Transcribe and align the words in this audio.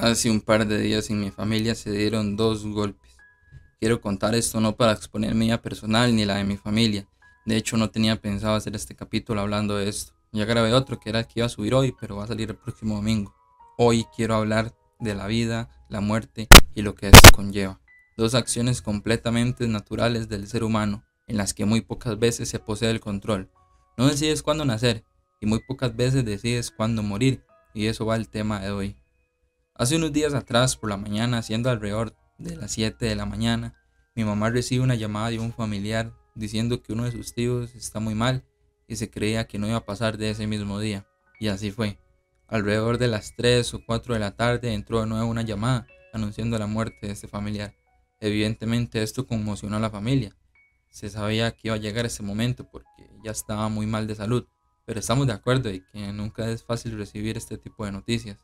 Hace 0.00 0.30
un 0.30 0.40
par 0.40 0.64
de 0.64 0.78
días 0.78 1.10
en 1.10 1.18
mi 1.18 1.32
familia 1.32 1.74
se 1.74 1.90
dieron 1.90 2.36
dos 2.36 2.64
golpes. 2.64 3.10
Quiero 3.80 4.00
contar 4.00 4.36
esto 4.36 4.60
no 4.60 4.76
para 4.76 4.92
exponer 4.92 5.34
mi 5.34 5.46
vida 5.46 5.60
personal 5.60 6.14
ni 6.14 6.24
la 6.24 6.36
de 6.36 6.44
mi 6.44 6.56
familia. 6.56 7.08
De 7.44 7.56
hecho, 7.56 7.76
no 7.76 7.90
tenía 7.90 8.20
pensado 8.20 8.54
hacer 8.54 8.76
este 8.76 8.94
capítulo 8.94 9.40
hablando 9.40 9.76
de 9.76 9.88
esto. 9.88 10.12
Ya 10.30 10.44
grabé 10.44 10.72
otro 10.72 11.00
que 11.00 11.10
era 11.10 11.18
el 11.18 11.26
que 11.26 11.40
iba 11.40 11.46
a 11.46 11.48
subir 11.48 11.74
hoy, 11.74 11.96
pero 12.00 12.14
va 12.14 12.24
a 12.24 12.28
salir 12.28 12.48
el 12.50 12.56
próximo 12.56 12.94
domingo. 12.94 13.34
Hoy 13.76 14.06
quiero 14.14 14.36
hablar 14.36 14.72
de 15.00 15.16
la 15.16 15.26
vida, 15.26 15.68
la 15.88 16.00
muerte 16.00 16.46
y 16.76 16.82
lo 16.82 16.94
que 16.94 17.08
esto 17.08 17.30
conlleva. 17.34 17.80
Dos 18.16 18.36
acciones 18.36 18.82
completamente 18.82 19.66
naturales 19.66 20.28
del 20.28 20.46
ser 20.46 20.62
humano, 20.62 21.02
en 21.26 21.38
las 21.38 21.54
que 21.54 21.64
muy 21.64 21.80
pocas 21.80 22.20
veces 22.20 22.48
se 22.48 22.60
posee 22.60 22.90
el 22.90 23.00
control. 23.00 23.50
No 23.96 24.06
decides 24.06 24.44
cuándo 24.44 24.64
nacer 24.64 25.02
y 25.40 25.46
muy 25.46 25.58
pocas 25.58 25.96
veces 25.96 26.24
decides 26.24 26.70
cuándo 26.70 27.02
morir, 27.02 27.42
y 27.74 27.86
eso 27.86 28.06
va 28.06 28.14
el 28.14 28.28
tema 28.28 28.60
de 28.60 28.70
hoy. 28.70 28.96
Hace 29.78 29.94
unos 29.94 30.12
días 30.12 30.34
atrás, 30.34 30.76
por 30.76 30.90
la 30.90 30.96
mañana, 30.96 31.40
siendo 31.40 31.70
alrededor 31.70 32.12
de 32.36 32.56
las 32.56 32.72
7 32.72 33.06
de 33.06 33.14
la 33.14 33.26
mañana, 33.26 33.76
mi 34.16 34.24
mamá 34.24 34.50
recibe 34.50 34.82
una 34.82 34.96
llamada 34.96 35.30
de 35.30 35.38
un 35.38 35.52
familiar 35.52 36.12
diciendo 36.34 36.82
que 36.82 36.92
uno 36.92 37.04
de 37.04 37.12
sus 37.12 37.32
tíos 37.32 37.72
está 37.76 38.00
muy 38.00 38.16
mal 38.16 38.44
y 38.88 38.96
se 38.96 39.08
creía 39.08 39.46
que 39.46 39.60
no 39.60 39.68
iba 39.68 39.76
a 39.76 39.84
pasar 39.84 40.18
de 40.18 40.30
ese 40.30 40.48
mismo 40.48 40.80
día. 40.80 41.06
Y 41.38 41.46
así 41.46 41.70
fue. 41.70 41.96
Alrededor 42.48 42.98
de 42.98 43.06
las 43.06 43.36
3 43.36 43.72
o 43.74 43.84
4 43.86 44.14
de 44.14 44.18
la 44.18 44.34
tarde 44.34 44.74
entró 44.74 45.00
de 45.00 45.06
nuevo 45.06 45.30
una 45.30 45.42
llamada 45.42 45.86
anunciando 46.12 46.58
la 46.58 46.66
muerte 46.66 47.06
de 47.06 47.12
este 47.12 47.28
familiar. 47.28 47.72
Evidentemente 48.18 49.00
esto 49.04 49.28
conmocionó 49.28 49.76
a 49.76 49.80
la 49.80 49.90
familia. 49.90 50.34
Se 50.90 51.08
sabía 51.08 51.52
que 51.52 51.68
iba 51.68 51.76
a 51.76 51.78
llegar 51.78 52.04
ese 52.04 52.24
momento 52.24 52.68
porque 52.68 53.08
ya 53.22 53.30
estaba 53.30 53.68
muy 53.68 53.86
mal 53.86 54.08
de 54.08 54.16
salud, 54.16 54.44
pero 54.84 54.98
estamos 54.98 55.28
de 55.28 55.34
acuerdo 55.34 55.68
en 55.68 55.84
que 55.92 56.12
nunca 56.12 56.50
es 56.50 56.64
fácil 56.64 56.98
recibir 56.98 57.36
este 57.36 57.58
tipo 57.58 57.84
de 57.84 57.92
noticias. 57.92 58.38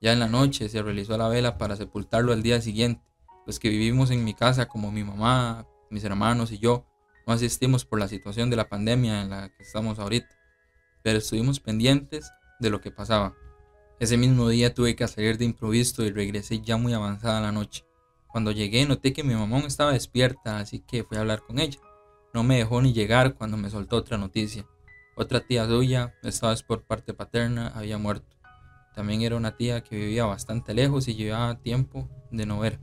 Ya 0.00 0.12
en 0.12 0.20
la 0.20 0.28
noche 0.28 0.68
se 0.68 0.82
realizó 0.82 1.16
la 1.16 1.28
vela 1.28 1.56
para 1.58 1.76
sepultarlo 1.76 2.32
al 2.32 2.42
día 2.42 2.60
siguiente. 2.60 3.02
Los 3.46 3.58
que 3.58 3.68
vivimos 3.68 4.10
en 4.10 4.24
mi 4.24 4.34
casa, 4.34 4.66
como 4.66 4.90
mi 4.90 5.04
mamá, 5.04 5.66
mis 5.90 6.04
hermanos 6.04 6.52
y 6.52 6.58
yo, 6.58 6.84
no 7.26 7.32
asistimos 7.32 7.84
por 7.84 7.98
la 7.98 8.08
situación 8.08 8.50
de 8.50 8.56
la 8.56 8.68
pandemia 8.68 9.22
en 9.22 9.30
la 9.30 9.48
que 9.48 9.62
estamos 9.62 9.98
ahorita, 9.98 10.28
pero 11.02 11.18
estuvimos 11.18 11.60
pendientes 11.60 12.30
de 12.60 12.70
lo 12.70 12.80
que 12.80 12.90
pasaba. 12.90 13.34
Ese 13.98 14.18
mismo 14.18 14.48
día 14.48 14.74
tuve 14.74 14.94
que 14.94 15.08
salir 15.08 15.38
de 15.38 15.46
improviso 15.46 16.04
y 16.04 16.10
regresé 16.10 16.60
ya 16.60 16.76
muy 16.76 16.92
avanzada 16.92 17.40
la 17.40 17.52
noche. 17.52 17.84
Cuando 18.28 18.52
llegué 18.52 18.84
noté 18.84 19.14
que 19.14 19.24
mi 19.24 19.34
mamá 19.34 19.58
estaba 19.60 19.92
despierta, 19.92 20.58
así 20.58 20.80
que 20.80 21.04
fui 21.04 21.16
a 21.16 21.20
hablar 21.20 21.40
con 21.40 21.58
ella. 21.58 21.80
No 22.34 22.42
me 22.42 22.58
dejó 22.58 22.82
ni 22.82 22.92
llegar 22.92 23.34
cuando 23.34 23.56
me 23.56 23.70
soltó 23.70 23.96
otra 23.96 24.18
noticia. 24.18 24.66
Otra 25.16 25.40
tía 25.40 25.66
suya, 25.66 26.14
esta 26.22 26.50
vez 26.50 26.62
por 26.62 26.82
parte 26.82 27.14
paterna, 27.14 27.68
había 27.68 27.96
muerto. 27.96 28.35
También 28.96 29.20
era 29.20 29.36
una 29.36 29.56
tía 29.56 29.84
que 29.84 29.94
vivía 29.94 30.24
bastante 30.24 30.72
lejos 30.72 31.06
y 31.06 31.14
llevaba 31.14 31.60
tiempo 31.60 32.08
de 32.30 32.46
no 32.46 32.58
ver. 32.58 32.80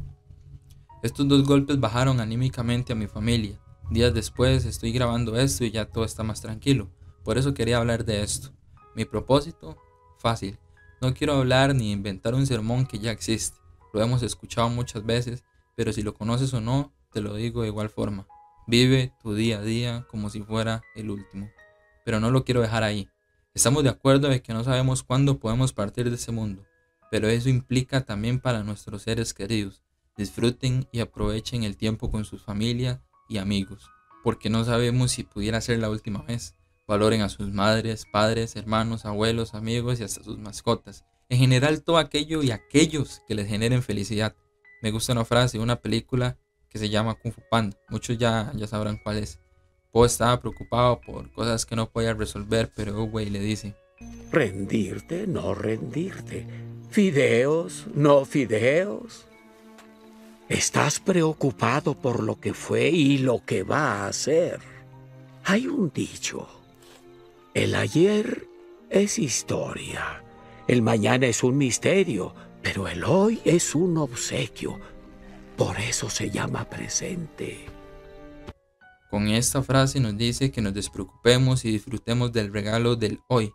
Estos 1.01 1.27
dos 1.27 1.43
golpes 1.43 1.79
bajaron 1.79 2.19
anímicamente 2.19 2.93
a 2.93 2.95
mi 2.95 3.07
familia. 3.07 3.59
Días 3.89 4.13
después 4.13 4.63
estoy 4.65 4.91
grabando 4.91 5.35
esto 5.35 5.65
y 5.65 5.71
ya 5.71 5.85
todo 5.85 6.05
está 6.05 6.21
más 6.21 6.39
tranquilo. 6.39 6.91
Por 7.23 7.39
eso 7.39 7.55
quería 7.55 7.79
hablar 7.79 8.05
de 8.05 8.21
esto. 8.21 8.51
Mi 8.95 9.05
propósito, 9.05 9.75
fácil. 10.19 10.59
No 11.01 11.15
quiero 11.15 11.33
hablar 11.33 11.73
ni 11.73 11.91
inventar 11.91 12.35
un 12.35 12.45
sermón 12.45 12.85
que 12.85 12.99
ya 12.99 13.11
existe. 13.11 13.57
Lo 13.91 13.99
hemos 13.99 14.21
escuchado 14.21 14.69
muchas 14.69 15.03
veces, 15.03 15.43
pero 15.75 15.91
si 15.93 16.03
lo 16.03 16.13
conoces 16.13 16.53
o 16.53 16.61
no, 16.61 16.93
te 17.11 17.21
lo 17.21 17.33
digo 17.33 17.63
de 17.63 17.69
igual 17.69 17.89
forma. 17.89 18.27
Vive 18.67 19.13
tu 19.19 19.33
día 19.33 19.57
a 19.57 19.61
día 19.63 20.05
como 20.11 20.29
si 20.29 20.43
fuera 20.43 20.83
el 20.95 21.09
último. 21.09 21.49
Pero 22.05 22.19
no 22.19 22.29
lo 22.29 22.45
quiero 22.45 22.61
dejar 22.61 22.83
ahí. 22.83 23.09
Estamos 23.55 23.83
de 23.83 23.89
acuerdo 23.89 24.29
de 24.29 24.41
que 24.41 24.51
no 24.51 24.63
sabemos 24.63 25.03
cuándo 25.03 25.37
podemos 25.37 25.73
partir 25.73 26.09
de 26.09 26.15
ese 26.15 26.31
mundo, 26.31 26.65
pero 27.11 27.27
eso 27.27 27.49
implica 27.49 28.01
también 28.01 28.39
para 28.39 28.63
nuestros 28.63 29.03
seres 29.03 29.35
queridos. 29.35 29.83
Disfruten 30.17 30.87
y 30.91 31.01
aprovechen 31.01 31.63
el 31.63 31.77
tiempo 31.77 32.09
con 32.09 32.25
sus 32.25 32.41
familias 32.41 32.99
y 33.29 33.37
amigos, 33.37 33.91
porque 34.23 34.49
no 34.49 34.63
sabemos 34.63 35.11
si 35.11 35.23
pudiera 35.23 35.61
ser 35.61 35.77
la 35.77 35.91
última 35.91 36.23
vez. 36.23 36.55
Valoren 36.87 37.21
a 37.21 37.29
sus 37.29 37.51
madres, 37.53 38.05
padres, 38.11 38.55
hermanos, 38.55 39.05
abuelos, 39.05 39.53
amigos 39.53 39.99
y 39.99 40.03
hasta 40.03 40.23
sus 40.23 40.39
mascotas. 40.39 41.05
En 41.29 41.37
general 41.37 41.83
todo 41.83 41.99
aquello 41.99 42.41
y 42.41 42.49
aquellos 42.49 43.21
que 43.27 43.35
les 43.35 43.47
generen 43.47 43.83
felicidad. 43.83 44.35
Me 44.81 44.89
gusta 44.89 45.13
una 45.13 45.25
frase 45.25 45.59
de 45.59 45.63
una 45.63 45.79
película 45.79 46.39
que 46.69 46.79
se 46.79 46.89
llama 46.89 47.13
Kung 47.13 47.31
Fu 47.31 47.43
Panda. 47.51 47.77
Muchos 47.89 48.17
ya, 48.17 48.51
ya 48.55 48.65
sabrán 48.65 48.97
cuál 48.97 49.17
es. 49.17 49.42
Po 49.93 50.05
estaba 50.07 50.41
preocupado 50.41 50.99
por 51.01 51.31
cosas 51.31 51.67
que 51.67 51.75
no 51.75 51.87
podía 51.87 52.15
resolver, 52.15 52.71
pero 52.75 53.03
Uwey 53.03 53.29
le 53.29 53.39
dice: 53.39 53.75
Rendirte, 54.31 55.27
no 55.27 55.53
rendirte. 55.53 56.47
Fideos, 56.89 57.85
no 57.93 58.25
fideos. 58.25 59.27
Estás 60.49 60.99
preocupado 60.99 61.93
por 61.93 62.23
lo 62.23 62.39
que 62.39 62.55
fue 62.55 62.89
y 62.89 63.19
lo 63.19 63.45
que 63.45 63.61
va 63.61 64.07
a 64.07 64.13
ser. 64.13 64.59
Hay 65.43 65.67
un 65.67 65.91
dicho. 65.93 66.47
El 67.53 67.75
ayer 67.75 68.47
es 68.89 69.19
historia. 69.19 70.23
El 70.67 70.81
mañana 70.81 71.27
es 71.27 71.43
un 71.43 71.55
misterio, 71.55 72.33
pero 72.63 72.87
el 72.87 73.03
hoy 73.03 73.41
es 73.45 73.75
un 73.75 73.99
obsequio. 73.99 74.79
Por 75.55 75.79
eso 75.79 76.09
se 76.09 76.31
llama 76.31 76.67
presente. 76.67 77.72
Con 79.13 79.27
esta 79.27 79.61
frase 79.61 79.99
nos 79.99 80.17
dice 80.17 80.51
que 80.51 80.59
nos 80.59 80.73
despreocupemos 80.73 81.65
y 81.65 81.71
disfrutemos 81.71 82.33
del 82.33 82.51
regalo 82.51 82.95
del 82.95 83.21
hoy. 83.27 83.53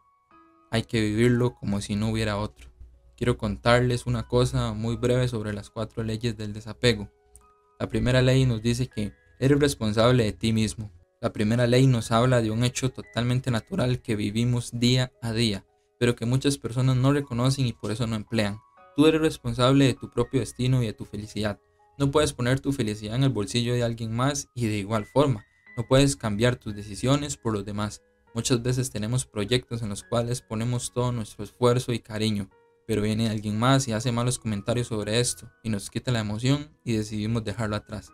Hay 0.70 0.84
que 0.84 1.00
vivirlo 1.00 1.56
como 1.56 1.80
si 1.80 1.96
no 1.96 2.10
hubiera 2.10 2.38
otro. 2.38 2.70
Quiero 3.16 3.36
contarles 3.36 4.06
una 4.06 4.28
cosa 4.28 4.72
muy 4.72 4.94
breve 4.94 5.26
sobre 5.26 5.52
las 5.52 5.68
cuatro 5.68 6.04
leyes 6.04 6.36
del 6.36 6.52
desapego. 6.52 7.10
La 7.80 7.88
primera 7.88 8.22
ley 8.22 8.46
nos 8.46 8.62
dice 8.62 8.86
que 8.86 9.12
eres 9.40 9.58
responsable 9.58 10.22
de 10.22 10.32
ti 10.32 10.52
mismo. 10.52 10.92
La 11.20 11.32
primera 11.32 11.66
ley 11.66 11.88
nos 11.88 12.12
habla 12.12 12.40
de 12.40 12.52
un 12.52 12.62
hecho 12.62 12.90
totalmente 12.90 13.50
natural 13.50 14.00
que 14.00 14.14
vivimos 14.14 14.70
día 14.78 15.10
a 15.22 15.32
día, 15.32 15.66
pero 15.98 16.14
que 16.14 16.24
muchas 16.24 16.56
personas 16.56 16.94
no 16.94 17.12
reconocen 17.12 17.66
y 17.66 17.72
por 17.72 17.90
eso 17.90 18.06
no 18.06 18.14
emplean. 18.14 18.60
Tú 18.94 19.08
eres 19.08 19.20
responsable 19.20 19.86
de 19.86 19.94
tu 19.94 20.08
propio 20.08 20.38
destino 20.38 20.84
y 20.84 20.86
de 20.86 20.92
tu 20.92 21.04
felicidad. 21.04 21.58
No 21.98 22.12
puedes 22.12 22.32
poner 22.32 22.60
tu 22.60 22.70
felicidad 22.70 23.16
en 23.16 23.24
el 23.24 23.30
bolsillo 23.30 23.74
de 23.74 23.82
alguien 23.82 24.14
más 24.14 24.48
y 24.54 24.68
de 24.68 24.76
igual 24.76 25.04
forma. 25.04 25.47
No 25.78 25.86
puedes 25.86 26.16
cambiar 26.16 26.56
tus 26.56 26.74
decisiones 26.74 27.36
por 27.36 27.52
los 27.52 27.64
demás. 27.64 28.02
Muchas 28.34 28.60
veces 28.64 28.90
tenemos 28.90 29.26
proyectos 29.26 29.80
en 29.80 29.90
los 29.90 30.02
cuales 30.02 30.42
ponemos 30.42 30.92
todo 30.92 31.12
nuestro 31.12 31.44
esfuerzo 31.44 31.92
y 31.92 32.00
cariño, 32.00 32.50
pero 32.84 33.00
viene 33.00 33.30
alguien 33.30 33.56
más 33.56 33.86
y 33.86 33.92
hace 33.92 34.10
malos 34.10 34.40
comentarios 34.40 34.88
sobre 34.88 35.20
esto 35.20 35.48
y 35.62 35.70
nos 35.70 35.88
quita 35.88 36.10
la 36.10 36.18
emoción 36.18 36.76
y 36.82 36.94
decidimos 36.94 37.44
dejarlo 37.44 37.76
atrás. 37.76 38.12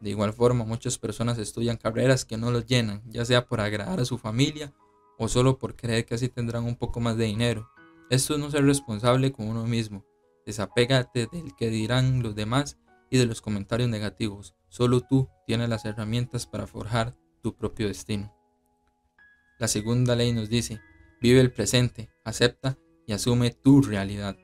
De 0.00 0.08
igual 0.08 0.32
forma, 0.32 0.64
muchas 0.64 0.96
personas 0.96 1.36
estudian 1.36 1.76
carreras 1.76 2.24
que 2.24 2.38
no 2.38 2.50
los 2.50 2.64
llenan, 2.64 3.02
ya 3.06 3.26
sea 3.26 3.44
por 3.44 3.60
agradar 3.60 4.00
a 4.00 4.06
su 4.06 4.16
familia 4.16 4.72
o 5.18 5.28
solo 5.28 5.58
por 5.58 5.76
creer 5.76 6.06
que 6.06 6.14
así 6.14 6.30
tendrán 6.30 6.64
un 6.64 6.76
poco 6.76 6.98
más 7.00 7.18
de 7.18 7.26
dinero. 7.26 7.68
Esto 8.08 8.32
es 8.32 8.40
no 8.40 8.50
ser 8.50 8.64
responsable 8.64 9.32
con 9.32 9.48
uno 9.48 9.66
mismo. 9.66 10.02
Desapégate 10.46 11.28
del 11.30 11.54
que 11.58 11.68
dirán 11.68 12.22
los 12.22 12.34
demás 12.34 12.78
y 13.12 13.18
de 13.18 13.26
los 13.26 13.42
comentarios 13.42 13.90
negativos. 13.90 14.56
Solo 14.70 15.02
tú 15.02 15.28
tienes 15.46 15.68
las 15.68 15.84
herramientas 15.84 16.46
para 16.46 16.66
forjar 16.66 17.14
tu 17.42 17.54
propio 17.54 17.86
destino. 17.86 18.34
La 19.58 19.68
segunda 19.68 20.16
ley 20.16 20.32
nos 20.32 20.48
dice, 20.48 20.80
vive 21.20 21.40
el 21.40 21.52
presente, 21.52 22.10
acepta 22.24 22.78
y 23.06 23.12
asume 23.12 23.50
tu 23.50 23.82
realidad. 23.82 24.38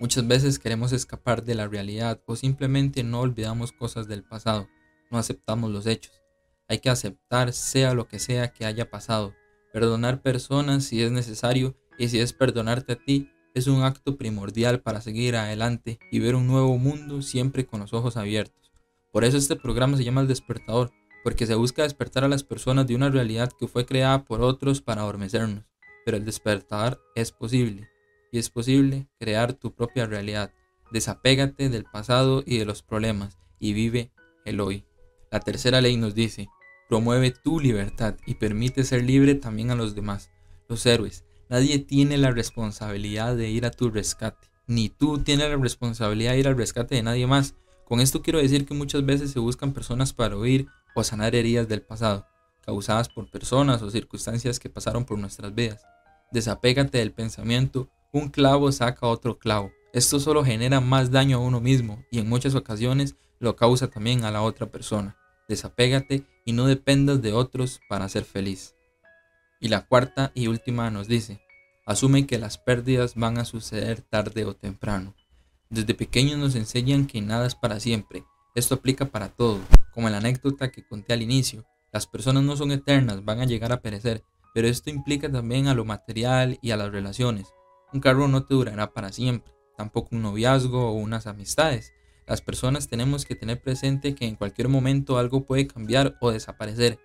Muchas 0.00 0.26
veces 0.26 0.58
queremos 0.58 0.92
escapar 0.92 1.44
de 1.44 1.54
la 1.54 1.68
realidad 1.68 2.22
o 2.24 2.34
simplemente 2.34 3.04
no 3.04 3.20
olvidamos 3.20 3.72
cosas 3.72 4.08
del 4.08 4.24
pasado, 4.24 4.68
no 5.10 5.18
aceptamos 5.18 5.70
los 5.70 5.86
hechos. 5.86 6.22
Hay 6.66 6.78
que 6.78 6.88
aceptar 6.88 7.52
sea 7.52 7.92
lo 7.92 8.08
que 8.08 8.18
sea 8.18 8.54
que 8.54 8.64
haya 8.64 8.88
pasado, 8.88 9.34
perdonar 9.70 10.22
personas 10.22 10.84
si 10.84 11.02
es 11.02 11.12
necesario 11.12 11.76
y 11.98 12.08
si 12.08 12.20
es 12.20 12.32
perdonarte 12.32 12.94
a 12.94 13.04
ti, 13.04 13.30
es 13.54 13.68
un 13.68 13.82
acto 13.82 14.16
primordial 14.16 14.80
para 14.80 15.00
seguir 15.00 15.36
adelante 15.36 15.98
y 16.10 16.18
ver 16.18 16.34
un 16.34 16.46
nuevo 16.46 16.76
mundo 16.76 17.22
siempre 17.22 17.64
con 17.64 17.80
los 17.80 17.92
ojos 17.92 18.16
abiertos. 18.16 18.72
Por 19.12 19.24
eso 19.24 19.36
este 19.36 19.54
programa 19.54 19.96
se 19.96 20.02
llama 20.02 20.22
El 20.22 20.28
Despertador, 20.28 20.92
porque 21.22 21.46
se 21.46 21.54
busca 21.54 21.84
despertar 21.84 22.24
a 22.24 22.28
las 22.28 22.42
personas 22.42 22.86
de 22.86 22.96
una 22.96 23.10
realidad 23.10 23.50
que 23.58 23.68
fue 23.68 23.86
creada 23.86 24.24
por 24.24 24.42
otros 24.42 24.82
para 24.82 25.02
adormecernos. 25.02 25.64
Pero 26.04 26.16
el 26.16 26.24
despertar 26.24 27.00
es 27.14 27.30
posible, 27.30 27.88
y 28.32 28.38
es 28.38 28.50
posible 28.50 29.06
crear 29.20 29.54
tu 29.54 29.72
propia 29.72 30.06
realidad. 30.06 30.52
Desapégate 30.90 31.68
del 31.68 31.84
pasado 31.84 32.42
y 32.44 32.58
de 32.58 32.64
los 32.64 32.82
problemas, 32.82 33.38
y 33.60 33.72
vive 33.72 34.10
el 34.44 34.60
hoy. 34.60 34.84
La 35.30 35.40
tercera 35.40 35.80
ley 35.80 35.96
nos 35.96 36.14
dice, 36.14 36.48
promueve 36.88 37.30
tu 37.30 37.60
libertad 37.60 38.16
y 38.26 38.34
permite 38.34 38.84
ser 38.84 39.04
libre 39.04 39.36
también 39.36 39.70
a 39.70 39.76
los 39.76 39.94
demás. 39.94 40.30
Los 40.68 40.84
héroes, 40.86 41.24
nadie 41.54 41.78
tiene 41.78 42.18
la 42.18 42.32
responsabilidad 42.32 43.36
de 43.36 43.48
ir 43.48 43.64
a 43.64 43.70
tu 43.70 43.88
rescate, 43.88 44.48
ni 44.66 44.88
tú 44.88 45.18
tienes 45.18 45.48
la 45.48 45.56
responsabilidad 45.56 46.32
de 46.32 46.40
ir 46.40 46.48
al 46.48 46.56
rescate 46.56 46.96
de 46.96 47.04
nadie 47.04 47.28
más. 47.28 47.54
Con 47.84 48.00
esto 48.00 48.22
quiero 48.22 48.40
decir 48.40 48.66
que 48.66 48.74
muchas 48.74 49.06
veces 49.06 49.30
se 49.30 49.38
buscan 49.38 49.72
personas 49.72 50.12
para 50.12 50.36
oír 50.36 50.66
o 50.96 51.04
sanar 51.04 51.36
heridas 51.36 51.68
del 51.68 51.80
pasado, 51.80 52.26
causadas 52.66 53.08
por 53.08 53.30
personas 53.30 53.82
o 53.82 53.90
circunstancias 53.92 54.58
que 54.58 54.68
pasaron 54.68 55.04
por 55.04 55.16
nuestras 55.16 55.54
vidas. 55.54 55.86
Desapégate 56.32 56.98
del 56.98 57.12
pensamiento, 57.12 57.88
un 58.12 58.30
clavo 58.30 58.72
saca 58.72 59.06
otro 59.06 59.38
clavo. 59.38 59.70
Esto 59.92 60.18
solo 60.18 60.44
genera 60.44 60.80
más 60.80 61.12
daño 61.12 61.36
a 61.36 61.40
uno 61.40 61.60
mismo 61.60 62.04
y 62.10 62.18
en 62.18 62.28
muchas 62.28 62.56
ocasiones 62.56 63.14
lo 63.38 63.54
causa 63.54 63.86
también 63.86 64.24
a 64.24 64.32
la 64.32 64.42
otra 64.42 64.72
persona. 64.72 65.16
Desapégate 65.48 66.24
y 66.44 66.52
no 66.52 66.66
dependas 66.66 67.22
de 67.22 67.32
otros 67.32 67.80
para 67.88 68.08
ser 68.08 68.24
feliz. 68.24 68.74
Y 69.60 69.68
la 69.68 69.86
cuarta 69.86 70.32
y 70.34 70.48
última 70.48 70.90
nos 70.90 71.06
dice, 71.06 71.43
asume 71.86 72.26
que 72.26 72.38
las 72.38 72.58
pérdidas 72.58 73.14
van 73.14 73.38
a 73.38 73.44
suceder 73.44 74.00
tarde 74.00 74.44
o 74.44 74.54
temprano. 74.54 75.14
Desde 75.70 75.94
pequeños 75.94 76.38
nos 76.38 76.54
enseñan 76.54 77.06
que 77.06 77.20
nada 77.20 77.46
es 77.46 77.54
para 77.54 77.80
siempre. 77.80 78.24
Esto 78.54 78.76
aplica 78.76 79.06
para 79.06 79.28
todo, 79.28 79.60
como 79.92 80.08
la 80.08 80.18
anécdota 80.18 80.70
que 80.70 80.86
conté 80.86 81.12
al 81.12 81.22
inicio. 81.22 81.66
Las 81.92 82.06
personas 82.06 82.42
no 82.42 82.56
son 82.56 82.70
eternas, 82.72 83.24
van 83.24 83.40
a 83.40 83.44
llegar 83.44 83.72
a 83.72 83.80
perecer, 83.80 84.22
pero 84.54 84.68
esto 84.68 84.90
implica 84.90 85.30
también 85.30 85.66
a 85.66 85.74
lo 85.74 85.84
material 85.84 86.58
y 86.62 86.70
a 86.70 86.76
las 86.76 86.90
relaciones. 86.90 87.48
Un 87.92 88.00
carro 88.00 88.28
no 88.28 88.44
te 88.44 88.54
durará 88.54 88.92
para 88.92 89.12
siempre, 89.12 89.52
tampoco 89.76 90.10
un 90.12 90.22
noviazgo 90.22 90.90
o 90.90 90.92
unas 90.92 91.26
amistades. 91.26 91.92
Las 92.26 92.40
personas 92.40 92.88
tenemos 92.88 93.26
que 93.26 93.34
tener 93.34 93.60
presente 93.60 94.14
que 94.14 94.26
en 94.26 94.36
cualquier 94.36 94.68
momento 94.68 95.18
algo 95.18 95.44
puede 95.44 95.66
cambiar 95.66 96.16
o 96.20 96.30
desaparecer, 96.30 96.98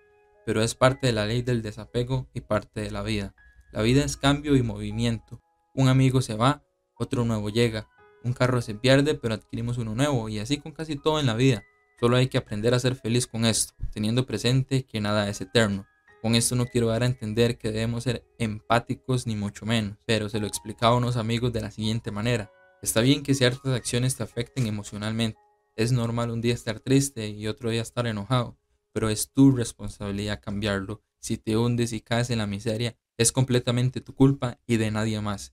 pero 0.46 0.62
es 0.62 0.74
parte 0.74 1.08
de 1.08 1.12
la 1.12 1.26
ley 1.26 1.42
del 1.42 1.62
desapego 1.62 2.28
y 2.32 2.40
parte 2.40 2.80
de 2.80 2.90
la 2.90 3.02
vida. 3.02 3.34
La 3.72 3.82
vida 3.82 4.04
es 4.04 4.16
cambio 4.16 4.56
y 4.56 4.62
movimiento. 4.62 5.40
Un 5.74 5.88
amigo 5.88 6.22
se 6.22 6.34
va, 6.34 6.64
otro 6.96 7.24
nuevo 7.24 7.50
llega. 7.50 7.88
Un 8.24 8.32
carro 8.32 8.60
se 8.60 8.74
pierde, 8.74 9.14
pero 9.14 9.34
adquirimos 9.34 9.78
uno 9.78 9.94
nuevo, 9.94 10.28
y 10.28 10.38
así 10.38 10.58
con 10.58 10.72
casi 10.72 10.96
todo 10.96 11.20
en 11.20 11.26
la 11.26 11.34
vida. 11.34 11.62
Solo 12.00 12.16
hay 12.16 12.28
que 12.28 12.38
aprender 12.38 12.74
a 12.74 12.80
ser 12.80 12.96
feliz 12.96 13.26
con 13.26 13.44
esto, 13.44 13.74
teniendo 13.92 14.26
presente 14.26 14.84
que 14.84 15.00
nada 15.00 15.28
es 15.28 15.40
eterno. 15.40 15.86
Con 16.20 16.34
esto 16.34 16.54
no 16.54 16.66
quiero 16.66 16.88
dar 16.88 17.02
a 17.02 17.06
entender 17.06 17.56
que 17.56 17.70
debemos 17.70 18.04
ser 18.04 18.26
empáticos 18.38 19.26
ni 19.26 19.36
mucho 19.36 19.64
menos, 19.64 19.96
pero 20.04 20.28
se 20.28 20.40
lo 20.40 20.46
explicaba 20.46 20.94
a 20.94 20.98
unos 20.98 21.16
amigos 21.16 21.52
de 21.52 21.60
la 21.60 21.70
siguiente 21.70 22.10
manera. 22.10 22.50
Está 22.82 23.00
bien 23.00 23.22
que 23.22 23.34
ciertas 23.34 23.74
acciones 23.74 24.16
te 24.16 24.22
afecten 24.22 24.66
emocionalmente. 24.66 25.38
Es 25.76 25.92
normal 25.92 26.30
un 26.30 26.40
día 26.40 26.54
estar 26.54 26.80
triste 26.80 27.28
y 27.28 27.46
otro 27.46 27.70
día 27.70 27.82
estar 27.82 28.06
enojado, 28.06 28.58
pero 28.92 29.08
es 29.08 29.32
tu 29.32 29.52
responsabilidad 29.52 30.40
cambiarlo. 30.42 31.02
Si 31.20 31.38
te 31.38 31.56
hundes 31.56 31.92
y 31.92 32.00
caes 32.00 32.30
en 32.30 32.38
la 32.38 32.46
miseria, 32.46 32.96
es 33.20 33.32
completamente 33.32 34.00
tu 34.00 34.14
culpa 34.14 34.58
y 34.66 34.78
de 34.78 34.90
nadie 34.90 35.20
más. 35.20 35.52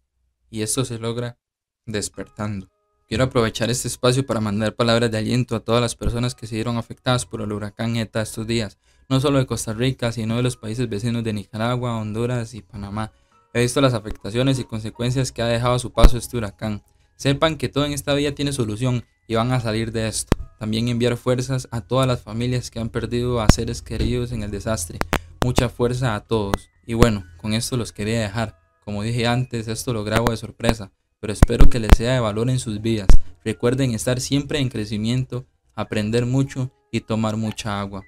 Y 0.50 0.62
esto 0.62 0.86
se 0.86 1.00
logra 1.00 1.38
despertando. 1.86 2.70
Quiero 3.10 3.26
aprovechar 3.26 3.70
este 3.70 3.90
espacio 3.90 4.26
para 4.26 4.40
mandar 4.40 4.74
palabras 4.74 5.12
de 5.12 5.18
aliento 5.18 5.54
a 5.54 5.60
todas 5.60 5.82
las 5.82 5.94
personas 5.94 6.34
que 6.34 6.48
se 6.48 6.56
vieron 6.56 6.78
afectadas 6.78 7.26
por 7.26 7.42
el 7.42 7.52
huracán 7.52 7.98
ETA 7.98 8.22
estos 8.22 8.48
días, 8.48 8.78
no 9.10 9.20
solo 9.20 9.40
de 9.40 9.48
Costa 9.48 9.74
Rica, 9.74 10.14
sino 10.14 10.38
de 10.38 10.44
los 10.44 10.56
países 10.56 10.88
vecinos 10.88 11.26
de 11.26 11.34
Nicaragua, 11.34 11.98
Honduras 11.98 12.54
y 12.54 12.62
Panamá. 12.62 13.12
He 13.54 13.60
visto 13.60 13.82
las 13.82 13.94
afectaciones 13.94 14.60
y 14.60 14.64
consecuencias 14.64 15.34
que 15.34 15.42
ha 15.42 15.48
dejado 15.48 15.76
a 15.76 15.80
su 15.80 15.92
paso 15.92 16.18
este 16.18 16.38
huracán. 16.38 16.84
Sepan 17.18 17.58
que 17.58 17.68
todo 17.68 17.84
en 17.84 17.92
esta 17.92 18.14
vida 18.14 18.32
tiene 18.32 18.54
solución 18.54 19.04
y 19.28 19.36
van 19.36 19.52
a 19.52 19.60
salir 19.60 19.92
de 19.92 20.08
esto. 20.08 20.38
También 20.58 20.88
enviar 20.88 21.18
fuerzas 21.18 21.68
a 21.72 21.82
todas 21.82 22.08
las 22.08 22.22
familias 22.22 22.72
que 22.72 22.80
han 22.80 22.88
perdido 22.88 23.42
a 23.42 23.50
seres 23.50 23.82
queridos 23.82 24.32
en 24.32 24.44
el 24.44 24.52
desastre. 24.52 25.00
Mucha 25.44 25.68
fuerza 25.68 26.16
a 26.16 26.22
todos. 26.22 26.70
Y 26.88 26.94
bueno, 26.94 27.26
con 27.36 27.54
esto 27.54 27.76
los 27.76 27.92
quería 27.92 28.22
dejar. 28.22 28.58
Como 28.86 29.04
dije 29.04 29.28
antes, 29.28 29.68
esto 29.68 29.92
lo 29.92 30.06
grabo 30.06 30.32
de 30.32 30.38
sorpresa, 30.38 30.94
pero 31.20 31.34
espero 31.34 31.70
que 31.70 31.82
les 31.82 31.92
sea 31.98 32.14
de 32.14 32.22
valor 32.22 32.50
en 32.50 32.60
sus 32.60 32.82
vidas. 32.82 33.10
Recuerden 33.44 33.92
estar 33.92 34.22
siempre 34.22 34.60
en 34.60 34.70
crecimiento, 34.70 35.46
aprender 35.76 36.26
mucho 36.26 36.72
y 36.90 37.02
tomar 37.02 37.36
mucha 37.36 37.82
agua. 37.82 38.06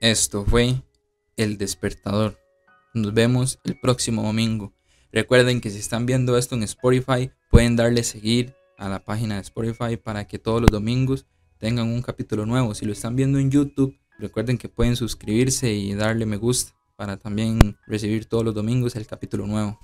Esto 0.00 0.44
fue 0.44 0.80
El 1.36 1.58
Despertador. 1.58 2.38
Nos 2.94 3.12
vemos 3.12 3.58
el 3.64 3.80
próximo 3.80 4.22
domingo. 4.22 4.72
Recuerden 5.12 5.60
que 5.60 5.70
si 5.70 5.80
están 5.80 6.06
viendo 6.06 6.38
esto 6.38 6.54
en 6.54 6.62
Spotify, 6.62 7.32
pueden 7.50 7.74
darle 7.74 8.04
seguir 8.04 8.54
a 8.78 8.88
la 8.88 9.00
página 9.00 9.34
de 9.34 9.40
Spotify 9.40 9.96
para 9.96 10.28
que 10.28 10.38
todos 10.38 10.60
los 10.60 10.70
domingos 10.70 11.26
tengan 11.58 11.88
un 11.88 12.00
capítulo 12.00 12.46
nuevo. 12.46 12.76
Si 12.76 12.86
lo 12.86 12.92
están 12.92 13.16
viendo 13.16 13.40
en 13.40 13.50
YouTube, 13.50 13.98
recuerden 14.20 14.56
que 14.56 14.68
pueden 14.68 14.94
suscribirse 14.94 15.72
y 15.72 15.94
darle 15.94 16.26
me 16.26 16.36
gusta 16.36 16.79
para 17.00 17.16
también 17.16 17.78
recibir 17.86 18.26
todos 18.26 18.44
los 18.44 18.54
domingos 18.54 18.94
el 18.94 19.06
capítulo 19.06 19.46
nuevo. 19.46 19.80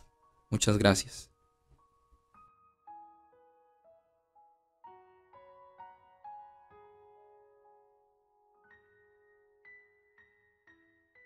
Muchas 0.51 0.77
gracias. 0.77 1.31